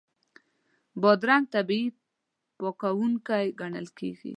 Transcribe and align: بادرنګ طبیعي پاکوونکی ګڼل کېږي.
بادرنګ 1.01 1.45
طبیعي 1.53 1.85
پاکوونکی 2.59 3.45
ګڼل 3.59 3.87
کېږي. 3.97 4.29